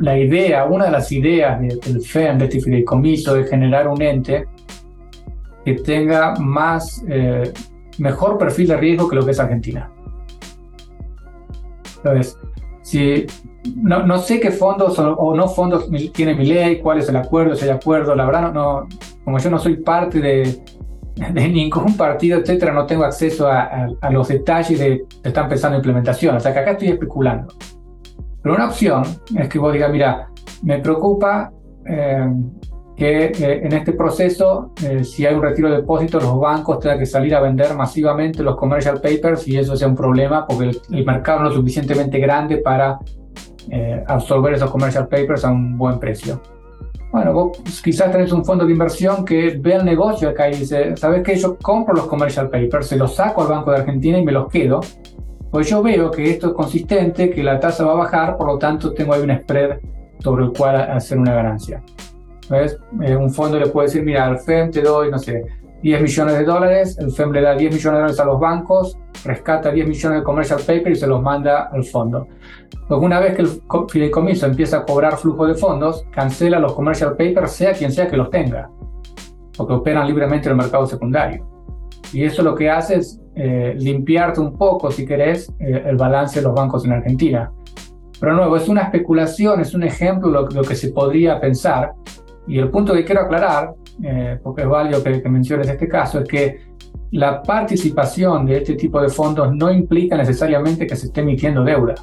[0.00, 4.46] la idea, una de las ideas del FEM, de este fideicomiso, es generar un ente
[5.64, 7.52] que tenga más, eh,
[7.98, 9.90] mejor perfil de riesgo que lo que es Argentina.
[11.98, 12.38] Entonces,
[12.90, 13.24] si,
[13.76, 17.54] no, no sé qué fondos o, no fondos tiene mi ley, cuál es el acuerdo,
[17.54, 18.88] si hay acuerdo, la verdad, no,
[19.24, 20.60] como yo no soy parte de,
[21.14, 25.80] de ningún partido, etcétera, no tengo acceso a, los detalles de que están pensando en
[25.80, 26.34] implementación.
[26.34, 27.54] O sea que acá estoy especulando.
[28.42, 29.04] Pero una opción
[29.36, 30.28] es que vos digas, mira,
[30.62, 31.52] me preocupa
[31.86, 32.28] eh,
[33.00, 36.98] que eh, en este proceso, eh, si hay un retiro de depósitos, los bancos tengan
[36.98, 41.06] que salir a vender masivamente los commercial papers y eso sea un problema porque el,
[41.06, 42.98] mercado no es suficientemente grande para
[44.06, 46.42] absorber esos commercial papers a un buen precio.
[47.10, 50.94] Bueno, vos quizás tenés un fondo de inversión que ve el negocio acá y dice,
[50.94, 51.36] ¿sabes qué?
[51.36, 54.46] Yo compro los commercial papers, se los saco al Banco de Argentina y me los
[54.50, 54.80] quedo.
[55.50, 58.58] Pues yo veo que esto es consistente, que la tasa va a bajar, por lo
[58.58, 59.78] tanto tengo ahí un spread
[60.18, 61.82] sobre el cual hacer una ganancia.
[62.50, 65.44] Eh, un fondo le puede decir, mira, al FEM te doy, no sé,
[65.82, 68.98] 10 millones de dólares, el FEM le da 10 millones de dólares a los bancos,
[69.24, 72.26] rescata 10 millones de commercial paper y se los manda al fondo.
[72.88, 73.48] Porque una vez que el
[73.88, 78.16] fideicomiso empieza a cobrar flujo de fondos, cancela los commercial papers, sea quien sea que
[78.16, 78.68] los tenga,
[79.56, 81.46] porque operan libremente en el mercado secundario.
[82.12, 86.40] Y eso lo que hace es eh, limpiarte un poco, si querés, eh, el balance
[86.40, 87.52] de los bancos en Argentina.
[88.18, 91.92] Pero nuevo, es una especulación, es un ejemplo de lo, que se podría pensar.
[92.50, 96.18] Y el punto que quiero aclarar, eh, porque es válido que, que menciones este caso,
[96.18, 96.58] es que
[97.12, 101.94] la participación de este tipo de fondos no implica necesariamente que se esté emitiendo deuda.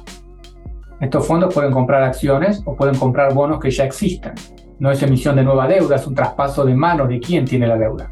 [1.02, 4.34] Estos fondos pueden comprar acciones o pueden comprar bonos que ya existan.
[4.78, 7.76] No es emisión de nueva deuda, es un traspaso de manos de quien tiene la
[7.76, 8.10] deuda.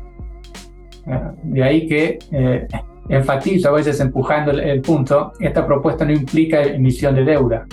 [1.07, 2.68] Eh, de ahí que eh,
[3.09, 7.64] enfatizo a veces empujando el, punto, esta propuesta no implica emisión de deuda,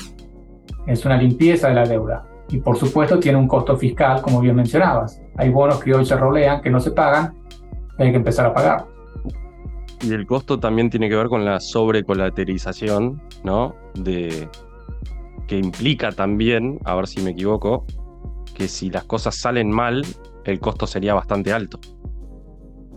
[0.87, 2.23] es una limpieza de la deuda.
[2.49, 5.21] Y por supuesto tiene un costo fiscal, como bien mencionabas.
[5.37, 7.33] Hay bonos que hoy se rolean, que no se pagan,
[7.97, 8.85] hay que empezar a pagar.
[10.01, 13.75] Y el costo también tiene que ver con la sobrecolaterización, ¿no?
[13.93, 14.49] De,
[15.47, 17.85] que implica también, a ver si me equivoco,
[18.53, 20.03] que si las cosas salen mal,
[20.45, 21.79] el costo sería bastante alto.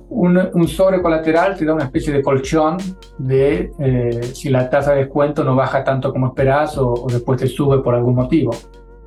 [0.09, 2.79] Un, un sobrecolateral te da una especie de colchón
[3.19, 7.41] de eh, si la tasa de descuento no baja tanto como esperás o, o, después
[7.41, 8.53] te sube por algún motivo.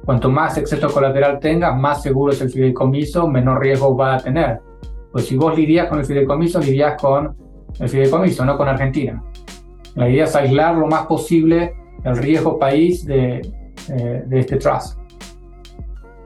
[0.10, 4.60] Cuanto más exceso colateral tengas, más seguro es el fideicomiso, menor riesgo va a tener.
[5.12, 7.38] Pues si vos lidias con el fideicomiso, lidias con
[7.80, 9.24] el fideicomiso, no con Argentina.
[9.93, 13.41] La idea es aislar lo más posible el riesgo país de,
[13.89, 14.97] eh, este trust.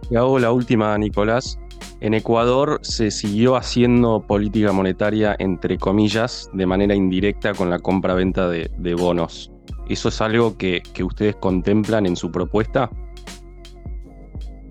[0.10, 1.60] Y hago la última, Nicolás.
[2.00, 8.48] En Ecuador se siguió haciendo política monetaria, entre comillas, de manera indirecta con la compra-venta
[8.48, 9.52] de, bonos.
[9.90, 12.90] ¿Eso es algo que, ustedes contemplan en su propuesta?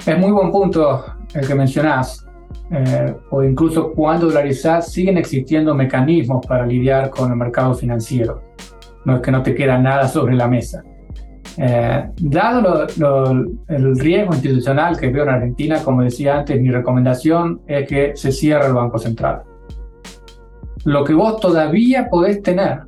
[0.04, 2.26] Es muy buen punto el que mencionás.
[2.70, 8.42] Eh, o incluso cuando dolarizás, siguen existiendo mecanismos para lidiar con el mercado financiero.
[9.04, 10.82] No es que no te queda nada sobre la mesa.
[11.58, 12.86] Eh, dado
[13.68, 18.32] el riesgo institucional que veo en Argentina, como decía antes, mi recomendación es que se
[18.32, 19.42] cierre el Banco Central.
[20.84, 22.80] Lo que vos todavía podés tener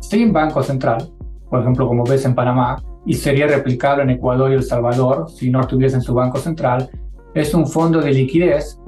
[0.00, 1.10] sin Banco Central,
[1.48, 2.76] por ejemplo, como ves en Panamá,
[3.06, 6.90] y sería replicable en Ecuador y El Salvador si no estuviesen su Banco Central,
[7.34, 8.78] es un fondo de liquidez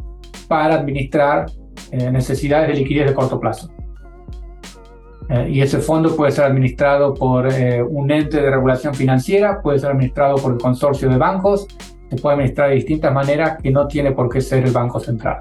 [0.49, 1.47] para administrar
[1.91, 3.71] eh, necesidades de liquidez de corto plazo.
[5.29, 9.79] Eh, y ese fondo puede ser administrado por eh, un ente de regulación financiera, puede
[9.79, 11.67] ser administrado por el consorcio de bancos,
[12.11, 15.41] se puede administrar de distintas maneras que no tiene por qué ser el Banco Central.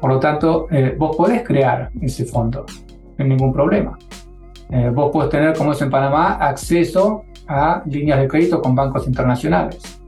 [0.00, 2.64] Por lo tanto, eh, vos podés crear ese fondo,
[3.16, 3.98] sin ningún problema.
[4.92, 9.98] vos podés tener, como es en Panamá, acceso a líneas de crédito con bancos internacionales.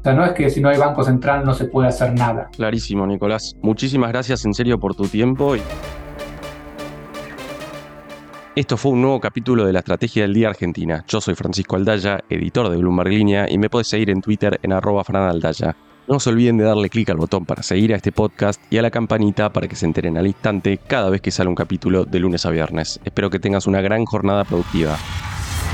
[0.00, 2.48] O sea, no es que si no hay Banco Central no se puede hacer nada.
[2.56, 3.54] Clarísimo, Nicolás.
[3.60, 5.56] Muchísimas gracias en serio por tu tiempo.
[5.56, 5.60] Y...
[8.56, 11.04] Esto fue un nuevo capítulo de la Estrategia del Día Argentina.
[11.06, 14.72] Yo soy Francisco Aldaya, editor de Bloomberg Línea, y me puedes seguir en Twitter en
[14.72, 15.76] arroba franaldaya.
[16.08, 18.82] No se olviden de darle clic al botón para seguir a este podcast y a
[18.82, 22.18] la campanita para que se enteren al instante cada vez que sale un capítulo de
[22.18, 22.98] lunes a viernes.
[23.04, 24.96] Espero que tengas una gran jornada productiva.